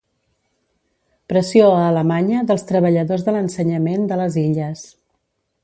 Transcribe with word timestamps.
Pressió 1.33 1.67
a 1.73 1.83
Alemanya 1.89 2.41
dels 2.53 2.65
treballadors 2.71 3.27
de 3.29 3.37
l’ensenyament 3.37 4.09
de 4.13 4.21
les 4.23 4.39
Illes. 4.47 4.87